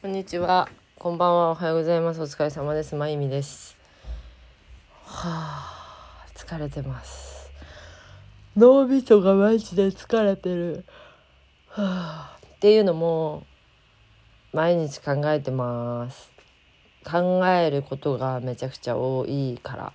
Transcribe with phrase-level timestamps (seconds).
[0.00, 0.68] こんにちは。
[0.96, 1.50] こんばんは。
[1.50, 2.20] おはようございます。
[2.20, 2.94] お疲れ様です。
[2.94, 3.76] まゆみです。
[5.04, 5.74] は
[6.24, 7.50] あ、疲れてます。
[8.56, 10.84] 脳みそがマジで疲れてる。
[11.66, 13.42] はあ、っていうのも
[14.52, 16.30] 毎日考えてます。
[17.04, 19.92] 考えることがめちゃくちゃ多いから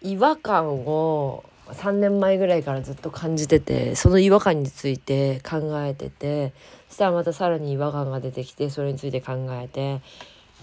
[0.00, 6.52] 違和感を3年前ぐらいからずっと感じててその違和感について考えてて
[6.94, 10.00] したらまたさらに違和感が出てきてそれについて考えて。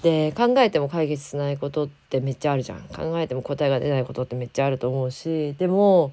[0.02, 2.82] で考えても解決しないことってめっちゃあるじゃん。
[2.86, 5.54] 考えても答えが出ないことってめっちゃあると思うし。
[5.60, 6.12] でも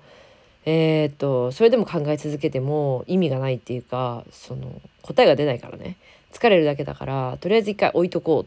[0.67, 5.97] えーっとそれでも考え続けても意味がないっていうかその答えが出ないからね。
[6.35, 8.45] 疲れるだけだからとりあえず一回置いとこうっ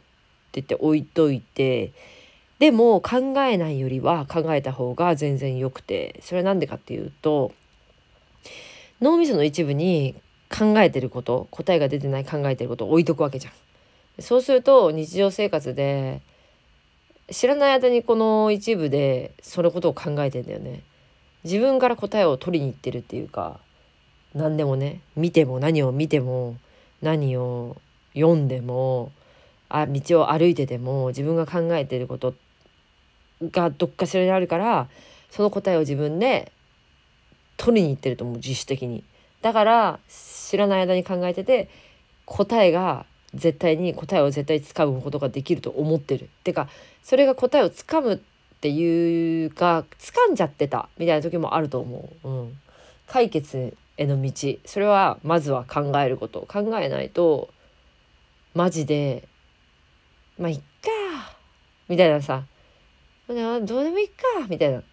[0.52, 1.92] て言って置いといて
[2.60, 6.20] でも考えないよりは考えた方が全然良くて。
[6.22, 7.52] それは何でかっていうと
[9.02, 10.14] 脳みその一部に
[10.52, 13.54] 考えてること答えが出てない考えてることを置いとくわけじゃん。
[14.22, 16.22] そうすると日常生活で
[17.30, 20.82] 知らない間にこの一部でそのことを考えてんだよね。
[21.44, 23.60] 自分から答えを取りに行ってるっていうか
[24.36, 26.58] 何でもね見ても何を見ても
[27.02, 27.78] 何を
[28.14, 29.12] 読んでも
[29.70, 32.36] あ道を歩いてても自分が考えてること
[33.42, 34.88] がどっかしらにあるから
[35.32, 36.52] その答えを自分で
[37.58, 39.04] 取りに行ってると思う自主的に。
[39.42, 41.70] だから知らない間に考えてて
[42.26, 46.30] 答えが絶対に答えを絶対つかむことができると思ってる。
[46.44, 46.68] てか
[47.04, 48.20] それが答えをつかむっ
[48.60, 52.30] ていうか掴んじゃってたみたいな時もあると思う。
[52.30, 52.60] うん、
[53.08, 54.32] 解決への道。
[54.66, 56.46] それはまずは考えること。
[56.48, 57.50] 考えないと
[58.54, 59.28] マジで
[60.38, 60.64] まあいっか
[61.88, 62.44] みたいなさ。
[63.28, 64.84] どうでもいいかみたいな。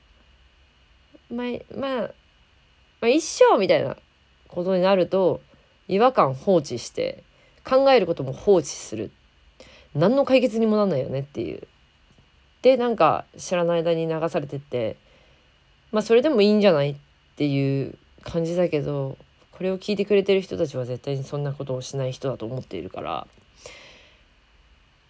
[1.31, 2.11] まあまあ、ま
[3.03, 3.97] あ、一生みたいな。
[4.49, 5.41] ことになると
[5.87, 7.23] 違和感放置して
[7.65, 9.11] 考えることも放置する
[9.95, 11.67] 何の解決にもなんないよねっていう。
[12.63, 14.97] でなんか知らない間に流されてって
[15.93, 16.97] まあそれでもいいんじゃないっ
[17.37, 19.17] ていう感じだけど
[19.53, 23.27] これを聞いてくれてる人たちは絶対にそんなことをしない人だと思っているから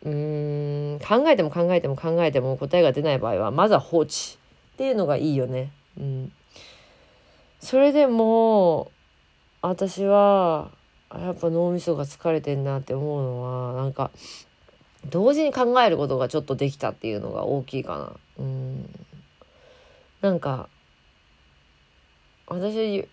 [0.04, 4.38] うーん考えても考えても考えても答えが出ない場合はまずは放置
[4.74, 5.72] っていうのがいいよね。
[5.98, 6.32] うん、
[7.58, 8.92] それでも
[9.60, 10.70] 私は
[11.12, 14.10] やっぱ脳みそが疲れてんなって思うのはなんか
[15.06, 18.44] 同時に考えることがちょっとできたっていうのが大きいかな。
[18.44, 19.06] うん
[20.20, 20.68] なんか
[22.46, 23.06] 私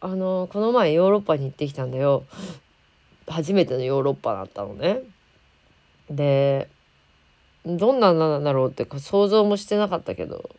[0.00, 2.24] あのこの前ヨーロッパに行ってきたんだよ。
[3.26, 5.02] 初めてのヨーロッパだったのね。
[6.10, 6.68] で
[7.64, 10.50] どんなんなんだろうって想像もしてなかったけど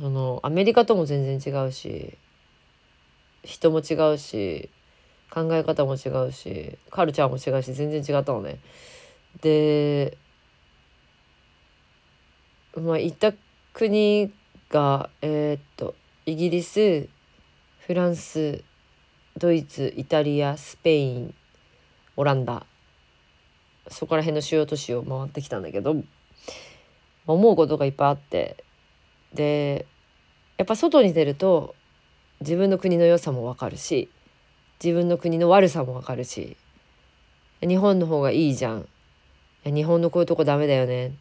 [0.00, 2.16] そのアメリカとも全然違うし
[3.42, 4.70] 人も違うし
[5.30, 8.58] 考え方も違うしカルチャーも違うし全然違ったのね。
[9.42, 10.16] で
[12.76, 13.32] まあ行った
[13.72, 14.32] 国
[14.70, 15.94] がえー、っと
[16.26, 17.08] イギリス
[17.86, 18.62] フランス
[19.36, 21.34] ドイツイタリアスペイン
[22.16, 22.66] オランダ
[23.88, 25.96] そこら辺の主要都市を回ってきたんだけど
[27.26, 28.64] 思うことがいっぱいあって
[29.32, 29.86] で
[30.56, 31.74] やっぱ外に出ると
[32.40, 34.08] 自分の国の良さも分かるし
[34.82, 36.56] 自分の国の悪さも分かるし
[37.60, 38.88] 日本の方がいいじゃん。
[39.64, 41.12] 日本のこういうとこダメだよね。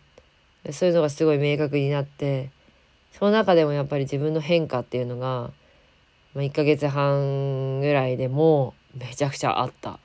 [0.72, 2.52] そういうのがすごい明確になって
[3.12, 5.50] その中でもやっぱり自分の変化っていうのが、
[6.36, 10.00] まあ、1ヶ月半ぐらいでもめちゃくちゃあった。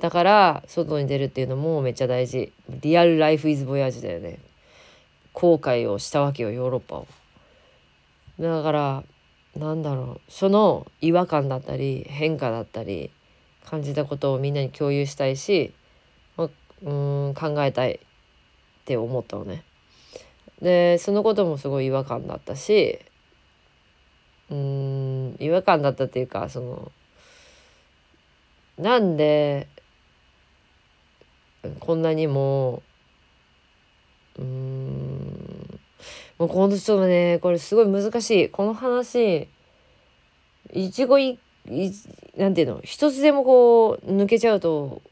[0.00, 2.52] だから外に出るっていうのもめっちゃ大事。
[2.68, 4.38] リアルライフイズボヤージュだよね。
[5.32, 7.08] 後悔をしたわけよヨーロッパを。
[8.38, 9.04] だから
[9.56, 10.32] なんだろう。
[10.32, 13.10] その違和感だったり変化だったり
[13.64, 15.72] 感じたことをみんなに共有したいし、
[16.36, 16.48] ま、
[16.82, 16.92] う
[17.30, 19.64] ん考えたいって思ったのね。
[20.62, 23.00] でそのこともすごい違和感だったし
[24.50, 26.92] うん違和感だったっていうかその
[28.78, 29.68] なんで
[31.78, 32.82] こんなにも
[34.38, 34.99] うん
[36.40, 38.48] もうこのちょっとねこれすごい難しい。
[38.48, 39.46] この話
[40.72, 41.92] 一語いい
[42.38, 45.02] なんていうの一つでもこう抜けちゃうと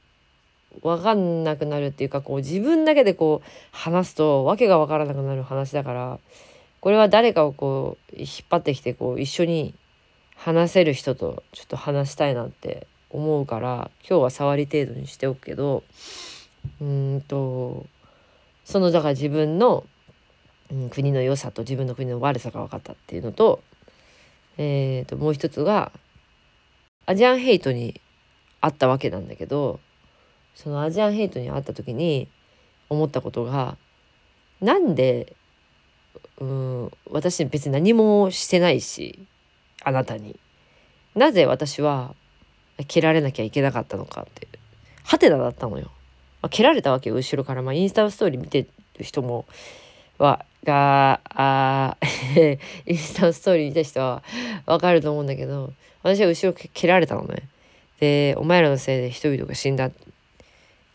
[0.82, 6.18] 分かんなくなるっていうかこう自分だけでこう話すと訳が分からなくなる話だから
[6.80, 9.74] これは誰かをこう引っ張ってきてこう一緒に
[10.34, 15.82] 話せる人とちょっと話したいなって思うから今日は触り程度にしておくけど
[16.80, 17.84] うんと
[18.64, 19.84] そのだから自分の、
[20.70, 23.62] うん、国の良さと自分の国の悪さが分かったっていうのと,、
[24.56, 25.92] えー、ともう一つが
[27.06, 28.00] アジアンヘイトに
[28.60, 29.80] あったわけなんだけど
[30.54, 32.28] そのアジアンヘイトに会った時に
[32.90, 33.76] 思ったことが
[34.60, 35.36] なんで
[36.38, 39.26] うん私別に何もしてないし
[39.84, 40.38] あなたに
[41.14, 42.14] なぜ私は
[42.86, 44.48] 蹴られなきゃいけなかったのかって
[45.04, 45.90] ハテナだったのよ。
[46.50, 49.44] 蹴られたわけよ後ろから、まあ、インスタのストーリー見てる人も
[50.18, 51.96] はがあ
[52.86, 54.22] インスタストーリー見た人は
[54.66, 55.72] わかると思うんだけど
[56.02, 57.48] 私は後ろ蹴られたのね。
[58.00, 59.90] でお前らのせいで人々が死んだ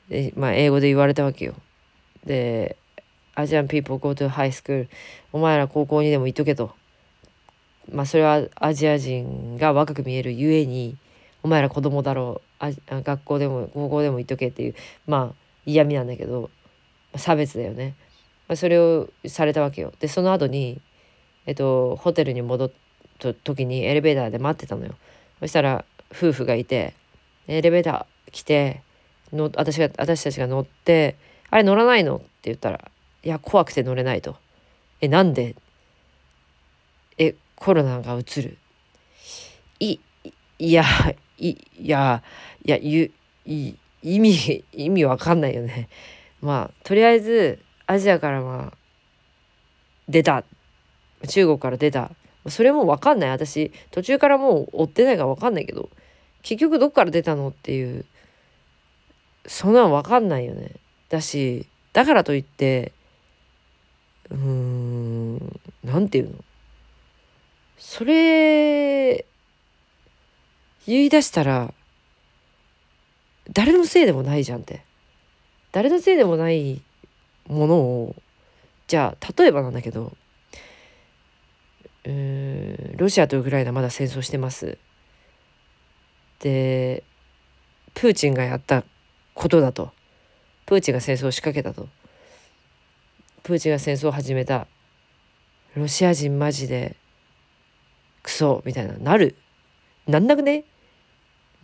[0.10, 1.56] で、まあ、英語で言われたわけよ。
[2.26, 2.78] で
[3.36, 4.88] アジアン people go to high school
[5.32, 6.74] お前ら高校にでも行っとけと。
[7.92, 10.98] まあそれはアジア人が若く見えるゆえに
[11.42, 14.76] お前ら子供だろうあ学校でも高校でも行っとけっていう
[15.06, 16.50] まあ嫌味なんだけど
[17.16, 17.96] 差別だよね。
[18.48, 19.94] まあ、それをされたわけよ。
[20.00, 20.82] でその後に
[21.46, 22.72] えっとホテルに戻っ
[23.20, 24.96] た時にエレベーターで待ってたのよ。
[25.40, 26.94] そしたら夫婦がいて
[27.48, 28.82] エレベーター来て
[29.32, 31.16] の私が私たちが乗って
[31.50, 32.92] 「あれ乗らないの?」って言ったら
[33.24, 34.36] 「いや怖くて乗れない」と。
[35.02, 35.56] えなんで
[37.18, 38.58] えコロナがうつる
[39.80, 40.00] い
[40.60, 40.84] いや
[41.38, 41.58] いい
[41.90, 42.24] や
[42.64, 43.12] いやゆ
[43.46, 45.90] い意味意味わかんないよね。
[46.42, 47.60] まあとりあえず
[47.94, 48.78] アジアからまあ
[50.10, 50.44] 出た。
[51.28, 52.10] 中国から出た。
[52.48, 53.30] それもわかんない。
[53.30, 55.90] 私途中からもう追ってないからわかんないけど
[56.42, 58.06] 結局どっから出たのっていう
[59.46, 60.72] そんなんわかんないよね。
[61.10, 62.92] だしだからといって
[64.32, 66.38] うーんなんていうの？
[67.78, 69.26] それ
[70.88, 71.74] 言い出したら
[73.52, 74.84] 誰のせいでもないじゃんって。
[75.72, 76.82] 誰のせいでもない
[77.48, 78.16] ものを
[78.88, 80.16] じゃあ例えばなんだけど
[82.06, 84.78] うんロシアとウクライナまだ戦争してます。
[86.40, 87.04] で
[87.94, 88.84] プーチンがやった
[89.34, 89.92] ことだと。
[90.66, 91.88] プーチンが戦争を仕掛けたと。
[93.44, 94.68] プーチンが戦争を始めた。
[95.76, 96.96] ロシア人マジで
[98.22, 99.36] クソみたいななる。
[100.08, 100.66] なんなくね？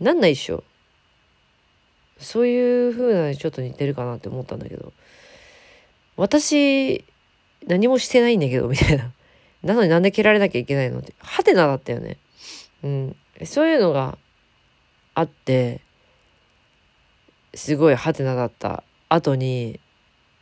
[0.00, 0.64] なんないっしょ。
[2.18, 4.92] そういう風なのにちょっと似てるかなって思ったんだけど。
[6.20, 7.04] 私
[7.66, 9.10] 何もしてないんだけどみたいな。
[9.64, 11.14] なのになんで蹴られなきゃいけないのって。
[11.18, 12.18] ハテナだったよね。
[12.82, 13.16] うん。
[13.44, 14.18] そういうのが
[15.14, 15.80] あって
[17.54, 19.80] すごいハテナだった後に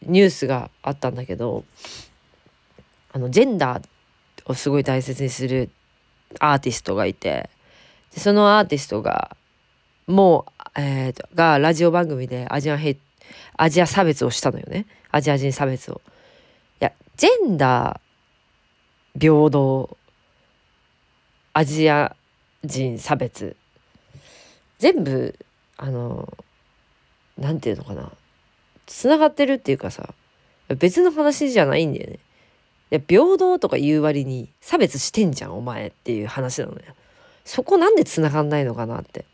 [0.02, 1.64] ニュースがあったんだけど
[3.12, 3.84] あのジェンダー
[4.46, 5.70] をすごい大切にする
[6.40, 7.50] アーティストがいて
[8.14, 9.36] でそのアーティストが
[10.06, 10.46] も
[10.76, 12.96] う、えーと、がラジオ番組でアジアンヘ
[13.56, 16.00] アジア差別をしたのよねアジア人差別を。
[16.80, 19.96] いやジェンダー平等
[21.52, 22.14] アジア
[22.64, 23.56] 人差別
[24.78, 25.38] 全部
[25.76, 26.32] あの
[27.36, 28.12] なんていうのかな
[28.86, 30.14] つながってるっていうかさ
[30.76, 32.18] 別の話じゃないんだよね。
[32.90, 36.80] いや平等とか言う割に差別してんじゃんお前っていう話なのよ。
[37.44, 39.24] そこなんで繋がんないのかなって。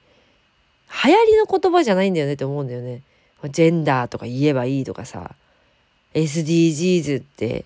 [1.04, 3.02] 流行りの言葉じゃないんだよねって思うんだよね。
[3.50, 5.34] ジェンダーとか言えばいいとかさ
[6.14, 7.64] SDGs って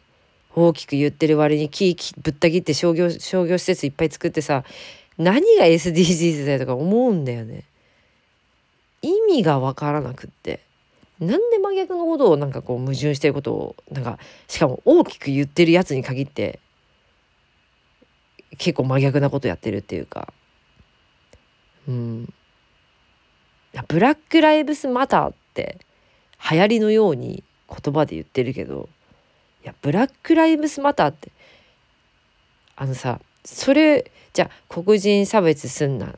[0.54, 4.64] 大きく言ってる割に木ぶった切って商業商業施設いっぱい作ってさ
[5.18, 7.64] 何が SDGs だよとか思うんだよね。
[9.02, 10.60] 意味が分からなくって。
[11.20, 16.60] なんで真逆のことをなんかこう矛盾してることをなんかしかも大きく言ってるやつに限って
[18.56, 20.32] 結構真逆なことやってるっていうか。
[21.88, 22.32] うん。
[23.88, 25.78] ブラック・ライブスマターって
[26.50, 28.88] 流行りのように言葉で言ってるけど
[29.64, 31.32] いやブラック・ライブスマターって
[32.76, 36.10] あのさそれじゃあ黒人差別すんなっ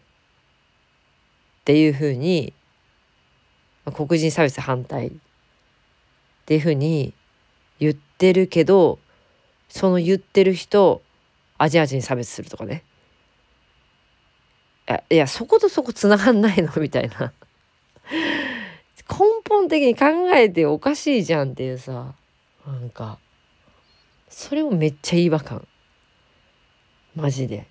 [1.64, 2.52] ていうふうに
[3.94, 5.12] 黒人差別反対っ
[6.44, 7.14] ていうふうに
[7.78, 8.98] 言ってるけど
[9.70, 11.00] その言ってる人
[11.56, 12.84] アジア人差別するとかね。
[15.08, 17.32] いやそことそこつながんないのみたいな。
[19.50, 22.14] 本的に考えておかしいじゃんっていうさ
[22.66, 23.18] なんか
[24.28, 25.66] それもめっちゃ違和感。
[27.16, 27.66] マジで、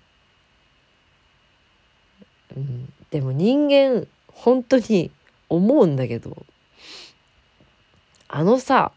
[2.54, 5.10] うん、でも人間本当に
[5.48, 6.44] 思うんだけど
[8.28, 8.92] あのさ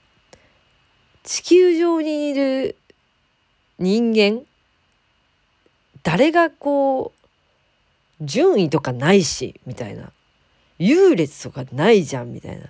[1.24, 2.76] 地球上にいる
[3.80, 4.44] 人間
[6.04, 7.14] 誰がこ
[8.22, 10.12] う順位とかないしみたいな。
[10.86, 12.66] 優劣とかないじゃんみたいな。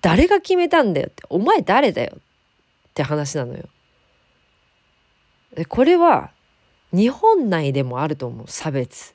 [0.00, 1.24] 誰が決めたんだよって。
[1.28, 2.20] お前誰だよっ
[2.94, 3.64] て話なのよ。
[5.68, 6.30] これは
[6.92, 8.46] 日本内でもあると思う。
[8.48, 9.14] 差別。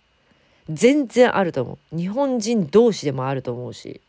[0.69, 1.97] 全然あると思う。
[1.97, 3.99] 日本人同士でもあると思うし。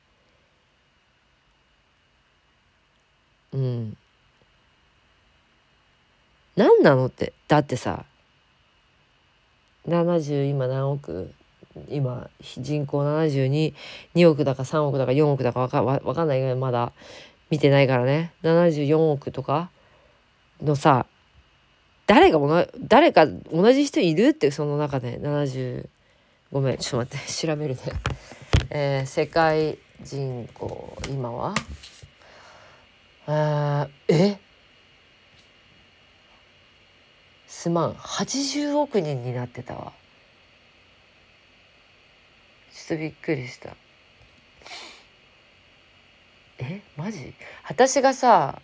[3.53, 3.97] うん。
[6.57, 7.33] 何なのって。
[7.49, 8.05] だってさ
[9.89, 11.35] 70今何億？
[11.89, 13.75] 今人口72
[14.15, 16.93] 2億だか3億だか4億だか分か分かんないぐらいまだ
[17.51, 18.33] 見てないからね。
[18.43, 19.71] 74億とか
[20.63, 21.07] のさ
[22.07, 25.19] 誰が同誰か同じ人いるってその中で。
[25.21, 25.87] 70
[26.51, 26.77] ごめん。
[26.77, 27.33] ちょっと待って。
[27.33, 27.81] 調べるね、
[28.71, 31.55] えー、世界人口今は？
[33.27, 34.37] あえ？
[37.47, 37.93] すまん。
[37.93, 39.93] 80億人になってたわ。
[42.73, 43.77] ちょっとびっくりした。
[46.59, 46.81] え？
[46.97, 47.35] マジ？
[47.69, 48.61] 私がさ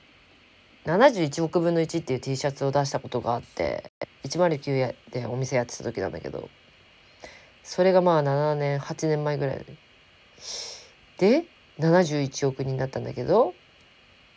[0.87, 3.93] 71億分の1っていう T シャツを出したことがあって
[4.25, 6.49] 109でお店やってた時なんだけど
[7.63, 9.67] それがまあ7年8年前ぐらい。
[11.19, 11.45] で
[11.79, 13.55] 71億人だったんだけど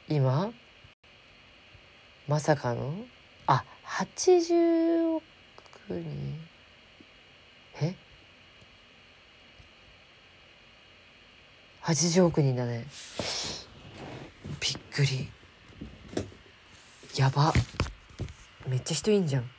[0.09, 0.51] 今
[2.27, 2.93] まさかの
[3.47, 5.23] あ80億
[5.89, 6.39] 人？
[7.81, 7.95] え？
[11.83, 12.85] 80億人だね。
[14.59, 15.29] びっくり。
[17.15, 17.51] やば。
[18.67, 19.49] めっちゃ人いんじゃん。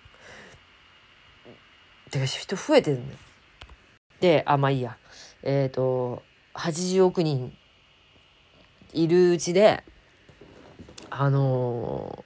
[2.11, 3.17] てか人増えてるね。
[4.21, 4.97] であまあいいや。
[5.43, 6.23] えっ、ー、と
[6.55, 7.53] 80億人
[8.93, 9.83] いるうちで
[11.11, 12.25] あの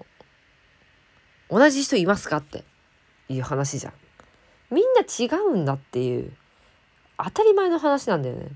[1.49, 2.65] ー、同じ人いますかって
[3.31, 3.93] いう話じゃん。
[4.71, 6.33] みんな違うんだっていう
[7.17, 8.51] 当たり前の話なんだよね。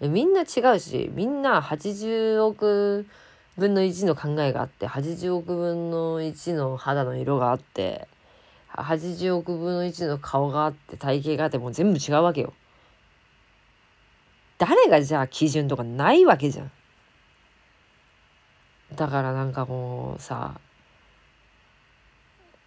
[0.00, 3.06] みんな違うしみんな80億
[3.56, 8.06] 分の1の考えがあって80億分の1の肌の色があって
[8.74, 12.52] 80億分の1の顔があって体型があってもう全部違うわけよ。
[14.58, 16.70] 誰がじゃあ基準とかないわけじゃん。
[18.94, 20.60] だからなんかもうさ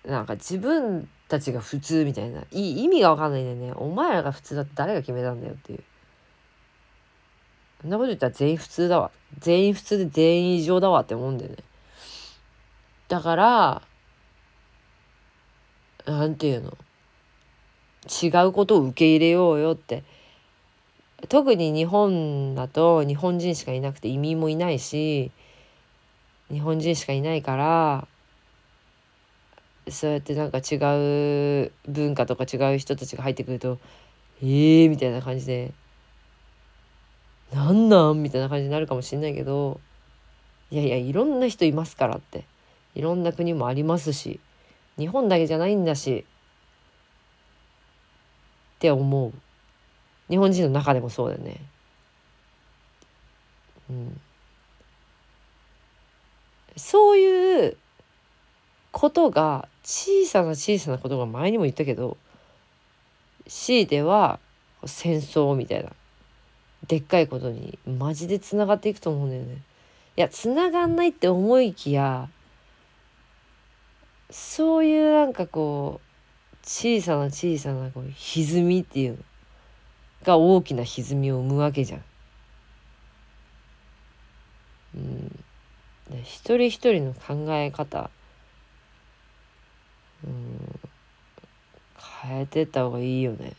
[0.06, 5.84] なんか自分たちが普通みたいな意味が分かんないんでねお前らが普通だって誰が決めたんだよっていう
[7.82, 9.12] そんなこと言ったら全員普通だわ。
[9.40, 11.58] 全員普通で全員異常だわって思うんだよね。
[13.08, 13.82] だから
[16.06, 16.78] なんていうの？
[18.08, 20.04] 違うことを受け入れようよって。
[21.28, 25.32] 特に日本だと日本人しかいなくて移民もいないし
[26.50, 28.08] 日本人しかいないから
[29.90, 30.76] そうやってなんか違
[31.66, 33.80] う文化とか違う人たちが入ってくると
[34.42, 35.74] えーみたいな感じで
[37.54, 38.22] なんなん？
[38.22, 39.80] みたいな感じになるかもしんないけど
[40.72, 42.44] いやいやいろんな人いますからって。
[42.96, 44.40] いろんな国もありますし
[44.98, 46.26] 日本だけじゃないんだし
[48.78, 49.32] って思う。
[50.28, 51.62] 日本人の中でもそうだよね。
[53.92, 54.20] うん。
[56.76, 57.78] そういう
[58.92, 62.18] ことが小さな小さなことが前にも言ったけど
[63.48, 64.40] 強いては
[64.86, 65.92] 戦争みたいな。
[66.88, 69.62] でっかいことにマジでつながっていくと思うんだよね。
[70.18, 72.30] いやつながんないって思いきや
[74.30, 79.18] そういうなんかこう小さな小さなこう歪みっていうの
[80.24, 82.04] が大きな歪みを生むわけじゃん。
[84.96, 85.44] うん
[86.24, 88.10] 一人一人の考え方
[90.26, 90.80] うん
[92.24, 93.56] 変えてった方がいいよねっ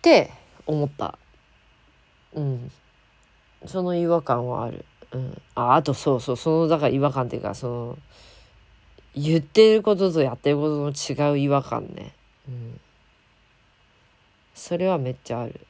[0.00, 0.32] て
[0.66, 1.18] 思った。
[2.34, 2.70] うん。
[3.66, 6.36] その違和感はある、うん、ああとそうそう。
[6.36, 7.98] そのだから違和感っていうかその
[9.14, 12.14] 言ってることとやってることの違う違和感ね、
[12.48, 12.80] うん、
[14.54, 15.66] それはめっちゃある。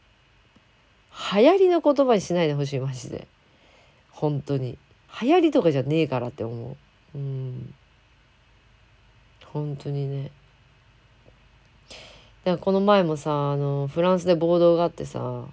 [1.35, 3.27] 流行りの言葉にしないでほしいマジで。
[4.11, 4.79] 本当に。
[5.21, 6.77] 流行りとかじゃねえからって思
[7.15, 7.19] う。
[7.19, 7.75] うん。
[9.47, 10.31] 本当にね。
[12.45, 15.45] だからこの前もさあのフランスで暴動があってさ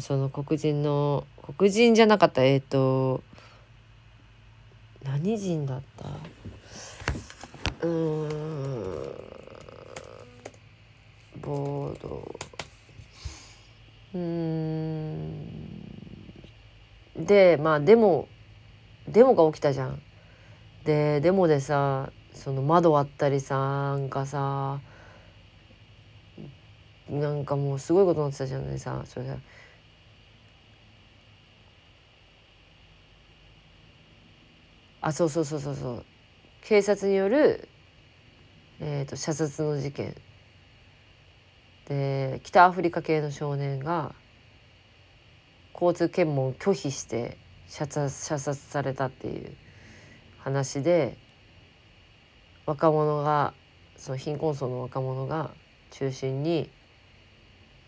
[0.00, 1.24] その黒人の
[1.56, 3.22] 黒人じゃなかったえっ、ー、と
[5.04, 6.08] 何人だった？
[7.86, 8.28] うん
[11.40, 12.34] 暴動。
[14.14, 15.48] うん。
[17.16, 18.28] でまあデモ
[19.06, 20.00] デモが起きたじゃん。
[20.84, 24.80] でデモでさその窓割ったりさなんかさ
[27.08, 29.36] なんかもうすごいことになってたじゃないさそれさ。
[35.00, 36.04] あそうそうそうそうそう。
[36.62, 37.68] 警察による、
[38.80, 40.14] えーと、と射殺の事件。
[41.88, 44.14] で北アフリカ系の少年が
[45.74, 47.36] 交通検問を拒否して
[47.68, 49.54] 射殺射殺されたっていう
[50.38, 51.18] 話で
[52.64, 53.52] 若者が
[53.96, 55.50] その貧困層の若者が
[55.90, 56.70] 中心に、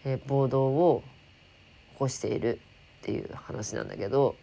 [0.09, 1.03] え暴動を
[1.95, 2.61] 起こしている
[3.01, 4.37] っていう話なんだけど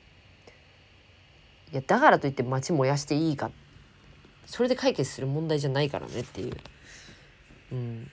[1.71, 3.49] いやだからといって町燃やしていいか
[4.45, 6.57] それで解決する問題じゃないからねっていう、
[7.71, 8.11] うん、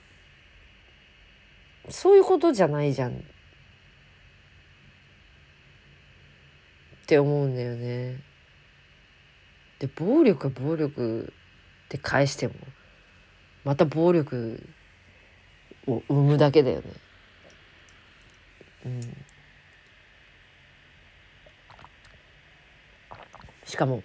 [1.89, 3.15] そういうことじゃないじゃんっ
[7.05, 8.23] て思うんだよね。
[9.79, 11.33] で暴力は暴力
[11.89, 12.53] で返しても
[13.65, 14.65] また暴力
[15.87, 17.10] を生むだけだよね。
[18.85, 19.01] うん、
[23.65, 24.03] しかも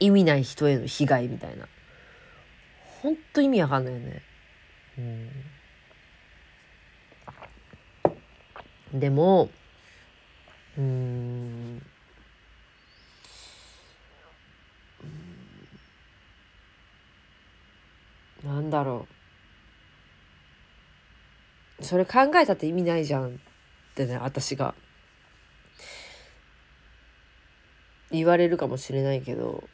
[0.00, 1.66] 意味ない人への被害みたいな。
[3.02, 4.22] ほんと意味わかんないよね。
[8.92, 9.50] うん、でも
[10.78, 11.82] うん。
[18.44, 19.08] なんだろ
[21.80, 21.84] う。
[21.84, 23.40] それ考えたって意味ないじゃん。
[24.04, 24.74] ってね私が。
[28.10, 29.64] 言われるかもしれないけど。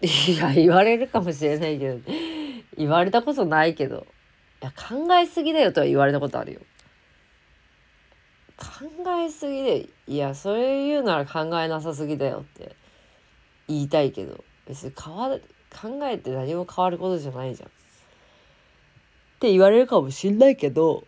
[0.00, 2.00] いや言われるかもしれないけど。
[2.78, 4.06] 言われたことないけど。
[4.62, 6.60] いや考えすぎだよとは言われたことあるよ。
[8.56, 12.74] 考えすぎでいやそれ言うなら考えなさすぎだよって。
[13.68, 14.42] 言いたいけど。
[14.66, 17.68] 別に変わる考えて何も変わることじゃないじゃん。
[17.68, 17.72] っ
[19.40, 21.06] て言われるかもしんないけど。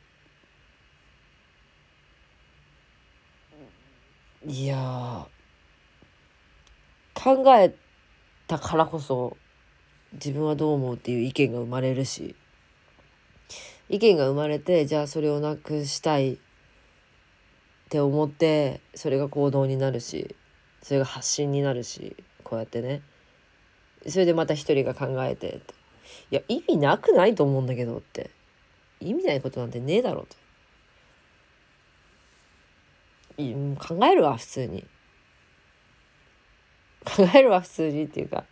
[4.49, 5.26] いや
[7.12, 7.75] 考え
[8.47, 9.37] たからこそ
[10.14, 12.35] 自分はどう思うっていう意見が生まれるし
[13.90, 16.38] 意見が生まれてじゃあそれをなくしたいっ
[17.90, 20.35] て思ってそれが行動になるし
[20.83, 23.03] それが発信になるしこうやってね。
[24.07, 25.61] それでまた一人が考えて
[26.31, 28.31] いや意味なくないと思うんだけどって。
[29.01, 30.37] 意味ないことなんてねえだろと
[33.38, 34.85] う考えるわ普通に。
[37.05, 38.44] 考えるわ普通にっていうか。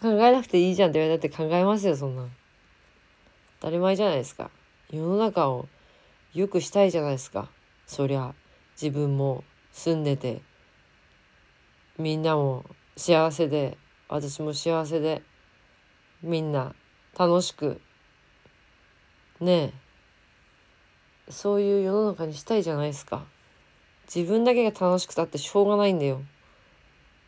[0.00, 2.28] 考えなくていいじゃんって言われたって考えますよそんな。
[3.60, 4.50] 当たり前じゃないですか。
[4.90, 5.68] 世の中を
[6.34, 7.50] 良くしたいじゃないですか。
[7.86, 8.34] そりゃ
[8.80, 10.42] 自分も住んでて
[11.98, 12.64] みんなも
[12.96, 13.76] 幸せで
[14.08, 15.22] 私も幸せで
[16.22, 16.74] みんな
[17.18, 17.80] 楽しく
[19.40, 19.87] ねえ。
[21.30, 23.24] そういう世の中にしたいじゃないですか。
[24.14, 26.22] 自分だけが楽しくたってしょうがないんだよ。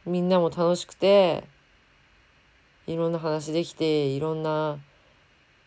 [0.07, 1.45] みんなも楽しくて
[2.87, 4.79] いろんな話できていろんな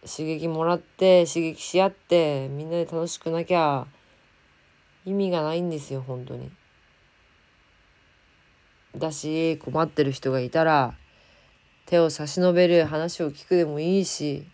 [0.02, 3.86] 刺激もらって刺激し合ってみんなで楽しくなきゃ
[5.06, 6.52] 意味がないんですよ本当に。
[8.98, 10.96] だし困ってる人がいたら
[11.86, 14.48] 手を差し伸べる話を聞くでもいいし。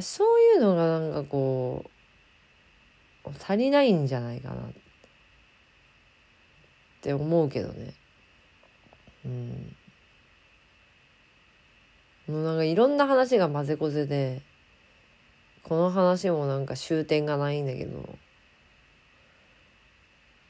[0.00, 1.90] そういうのがなんかこう
[3.30, 4.72] 足りないんじゃないかなっ
[7.00, 7.94] て思うけどね。
[9.24, 9.76] うん。
[12.28, 14.42] もうなんかいろんな話が混ぜこぜで
[15.64, 18.08] この話もなんか終点がないんだけど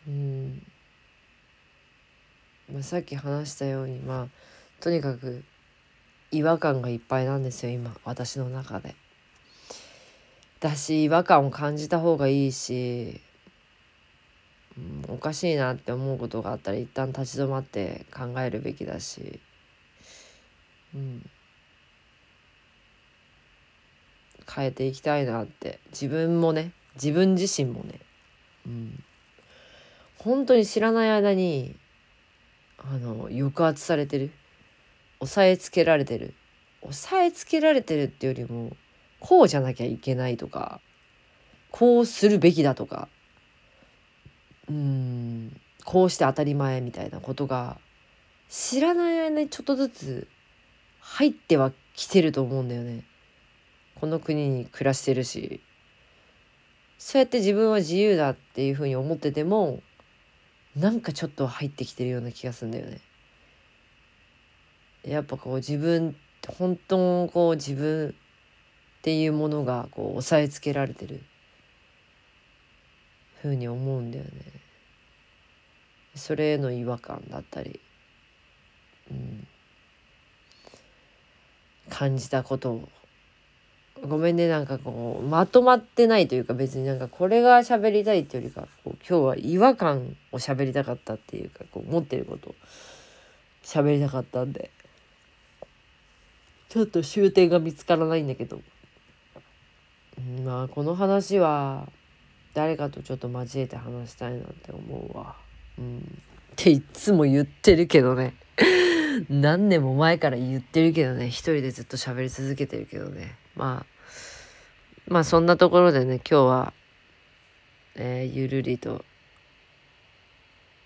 [0.06, 0.62] うん
[2.72, 4.28] まあ、さっき話したようにまあ
[4.80, 5.44] とにかく
[6.30, 8.94] 違和感がいっぱいなんですよ今私の中で。
[10.62, 13.20] だし違和感を感じた方がいいし、
[14.79, 19.40] うん、おかしいなって思うことがあったら一旦立ち止まって考えるべきだし、
[20.94, 21.29] うん、
[24.48, 25.81] 変えていきたいなって。
[25.90, 27.98] 自分もね自分自身もね、
[28.64, 29.05] うん、
[30.18, 31.75] 本当に知らない間に
[32.79, 34.31] あの抑圧されてる。
[35.18, 36.35] 押さえつけられてる。
[36.83, 38.77] 押さえつけられてるっていうよりも
[39.22, 40.80] こうじゃなきゃいけないとか
[41.70, 43.08] こうするべきだとか
[44.68, 47.78] うんこうして当たり前みたいなことが
[48.48, 50.28] 知らない間にちょっとずつ
[50.98, 53.04] 入ってはきてると思うんだよね。
[53.94, 55.61] この国に暮らしてるし
[56.98, 59.80] そうやって自分は自由だっていうふうに思ってても
[60.74, 63.00] なんかちょっと入ってきてるような気がするんだよね。
[65.04, 66.16] やっぱこう自分
[66.48, 68.16] 本当こう自分
[69.02, 71.24] っていうものがこう押さえつけられてる
[73.40, 74.30] ふうに思うんだよね。
[76.14, 77.80] それへの違和感だったり、
[79.10, 79.44] うん、
[81.90, 82.88] 感じたことを。
[84.06, 92.54] ごめんねなんかこうまとまってないというか別になんかこれが喋りたいっていうよりかこう今日は違和感を喋りたかったっていうかこう持ってることを
[93.64, 94.70] 喋りたかったんで。
[96.68, 98.62] ちょっと終点が見つからないんだけど、
[100.44, 101.88] まあこの話は
[102.55, 105.37] 誰かとちょっと交えて話したいなって思うわ。
[105.79, 106.03] うん、っ
[106.57, 108.35] ていっつも言ってるけどね。
[109.31, 111.29] 何年も前から言ってるけどね。
[111.29, 113.37] 一人でずっと喋り続けてるけどね。
[113.57, 113.92] まあ
[115.09, 116.72] まあそんなところでね今日は、
[117.94, 119.05] えー、ゆるりと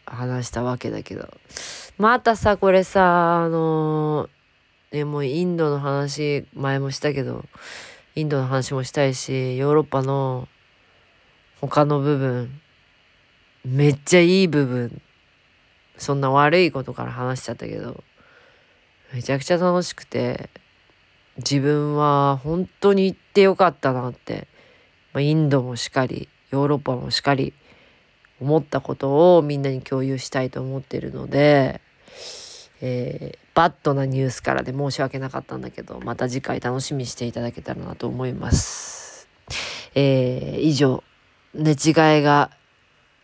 [0.05, 1.29] 話したわけだけど。
[1.99, 7.45] またさこれさあのー、ねもうインドの話前もしたけど
[8.16, 10.48] インドの話もしたいしヨーロッパの
[11.61, 12.61] 他の部分
[13.62, 15.02] めっちゃいい部分
[15.98, 18.02] そんな悪いことから話しちゃったけど
[19.12, 20.48] めちゃくちゃ楽しくて
[21.37, 24.48] 自分は本当に行ってよかったなって、
[25.12, 27.52] まあ、インドもしかりヨーロッパもしかり
[28.40, 31.83] 思ったことをみんなに共有したいと思ってるので、
[32.81, 39.29] えー、バッドなニュースからで申し訳なかったんだけどまた次回楽しみにしていただけたらなと思います。
[39.95, 41.03] えー、以上
[41.55, 41.75] 寝違い
[42.23, 42.51] が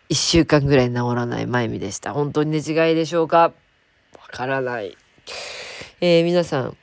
[0.09, 2.15] 1週間ぐらい治らないまゆみでした。
[2.15, 3.39] 本当に寝違いでしょうか？
[3.39, 3.53] わ
[4.31, 4.97] からない。
[6.01, 6.77] えー、皆さん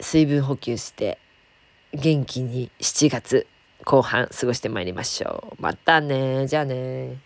[0.00, 1.18] 水分補給して
[1.92, 3.48] 元気に7月
[3.84, 5.60] 後半過ごしてまいりましょう。
[5.60, 7.20] またねじゃあね